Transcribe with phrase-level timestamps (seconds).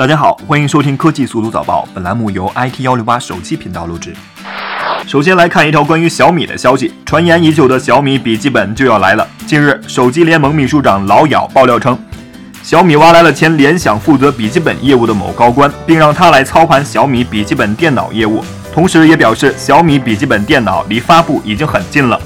[0.00, 1.86] 大家好，欢迎收听科技速度早报。
[1.92, 4.14] 本栏目由 IT 幺六八手机频道录制。
[5.06, 9.28] 首先来看一条关于小米的消息，传言已久的小米笔记本就要来了。
[9.46, 11.98] 近日，手机联盟秘书长老咬爆料称，
[12.62, 18.42] 小米挖来了前联想负责笔记本业务的某高官，并让他来操盘小米笔记本电脑业务。
[18.72, 22.18] 同时，也表示小米笔记本电脑离发布已经很近了。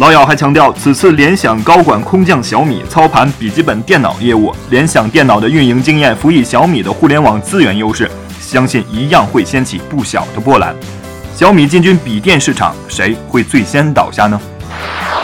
[0.00, 8.10] 老姚还强调，此次联想高管空降小米操盘笔记本电脑业务，联想电脑的运营经验辅以小米的互联网资源优势，
[8.40, 10.74] 相信一样会掀起不小的波澜。
[11.34, 14.40] 小米进军笔电市场，谁会最先倒下呢？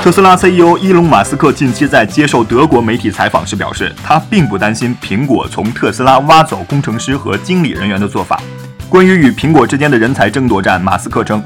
[0.02, 8.42] 特斯拉 CEO 伊隆·马斯克近期在接受德国媒体采访时表示，他并不担心苹果从特斯拉挖走工程师和经理人员的做法。
[8.90, 11.42] 关于与苹果之间的人才争夺战，马斯克称。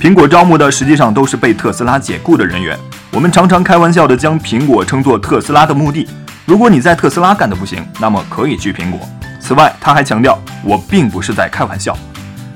[0.00, 2.74] 苹果招募的实际上都是被特斯拉解雇的人员。
[3.12, 6.08] 我们常常开玩笑地将苹果称作特斯拉的墓地。
[6.46, 8.98] 如果你在特斯拉干得不行，那么可以去苹果。
[9.42, 11.94] 此外，他还强调，我并不是在开玩笑。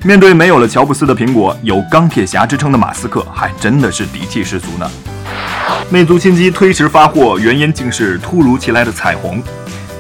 [0.03, 4.91] 面对没有了乔布斯的苹果，有钢铁侠之称的马斯克还真的是底气十足呢。
[5.91, 9.43] 魅族新机推迟发货，原因竟是突如其来的彩虹。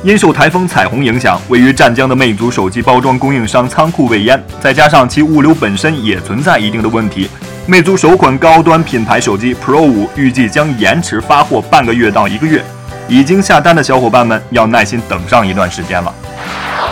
[0.05, 7.27] 因受台风彩虹影响，位于湛江的魅族手机包装供应商仓库未淹，再加上其物流本身也存在一定的问题，
[7.67, 12.63] 魅族首款高端品牌手机 Pro 五预计将延迟发货半个月到一个月。
[13.09, 16.15] 已经下单的小伙伴们要耐心等上一段时间了。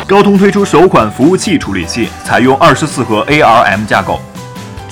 [0.07, 4.19] 高通推出首款服务器处理器，采用二十四核 ARM 架构。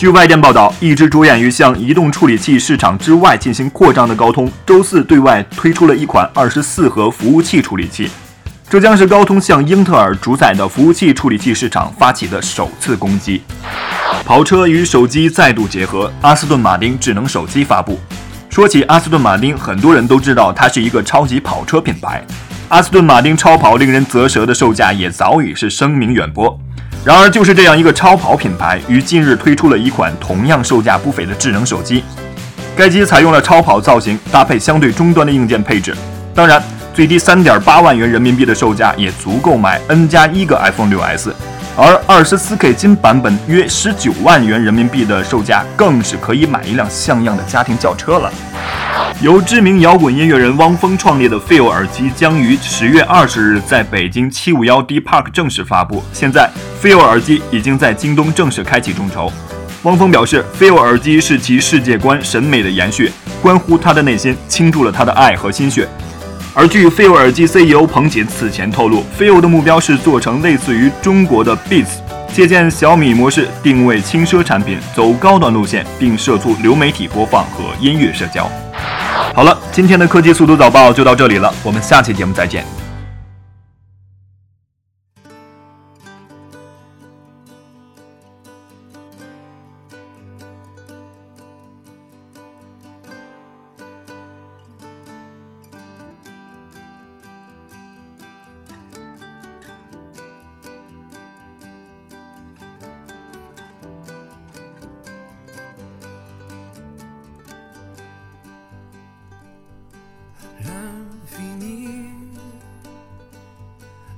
[0.01, 8.11] 据外电报道，一直着眼于向移动处理器市场之外进行扩张的高通，周四对外推出了一款二十四核服务器处理器。
[8.71, 13.43] 这将是高通向英特尔主宰的服务器处理器市场发起的首次攻击。
[14.25, 18.01] 跑车与手机再度结合，阿斯顿马丁智能手机发布。
[18.49, 22.25] 说起阿斯顿马丁，很多人都知道它是一个超级跑车品牌。
[22.71, 26.59] 阿斯顿马丁超跑令人啧舌的售价也早已是声名远播。
[27.03, 32.05] 然而，就是这样一个超跑品牌，于近日推出了一款同样售价不菲的智能手机。
[32.77, 35.97] 该机采用了超跑造型，搭配相对中端的硬件配置。
[36.35, 36.63] 当然，
[36.93, 41.33] 最低三点八万元人民币的售价也足够买 N 加一个 iPhone 6s。
[41.75, 48.31] 而二十四 K 金版本约十九万元人民币的售价，更是可以买一辆像样的家庭轿车了。
[49.23, 56.03] 由知名摇滚音乐人汪峰创立的 Feel 耳机将于十月二十日在北京七五幺 D Park 正式发布。
[56.13, 56.51] 现在
[56.83, 59.31] ，Feel 耳机已经在京东正式开启众筹。
[59.83, 63.13] 汪峰表示，Feel 耳机是其世界观审美的延续，
[63.43, 65.89] 关乎他的内心，倾注了他的爱和心血。
[66.55, 72.01] 而据 Feel 耳机 CEO 彭锦此前透露，Feel 的目标是做成类似于中国的 Beats，
[72.33, 78.51] 借鉴小米模式，定位轻奢产品，走高端路线，并涉足流媒体播放和音乐社交。
[79.33, 82.80] 好了，今天的科技速度早报就到这里了，我们下期节目再见。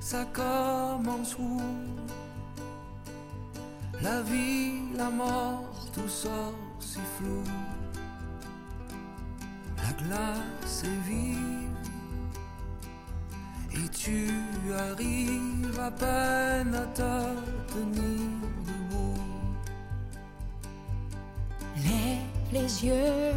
[0.03, 1.61] Ça commence où?
[4.01, 7.41] La vie, la mort, tout sort si flou.
[9.77, 11.87] La glace est vive
[13.71, 14.29] et tu
[14.77, 17.13] arrives à peine à te
[17.73, 18.27] tenir
[18.67, 19.23] debout.
[21.77, 23.33] Lève les yeux,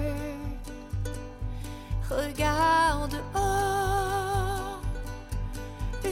[2.10, 3.16] regarde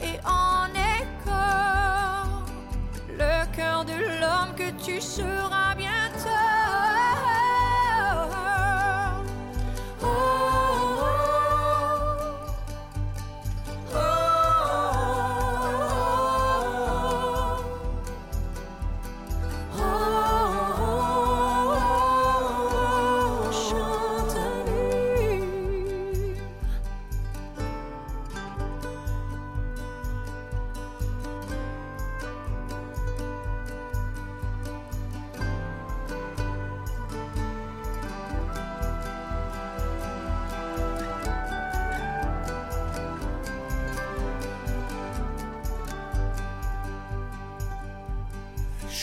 [0.01, 1.43] et en écho
[3.09, 5.58] le cœur de l'homme que tu seras.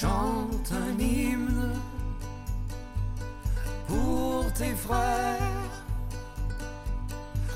[0.01, 1.73] Chante un hymne
[4.59, 5.75] tes frères.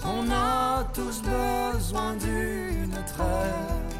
[0.04, 3.90] On a tous besoin d'une trêve.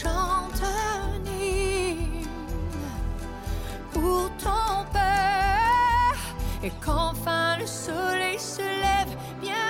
[0.00, 2.26] Chante un hymne
[3.92, 6.18] pour ton père.
[6.62, 9.68] Et qu'enfin le soleil se lève bien